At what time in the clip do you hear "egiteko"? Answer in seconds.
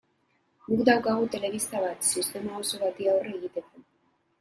3.41-3.89